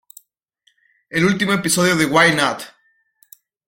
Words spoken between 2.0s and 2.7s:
"Why Not?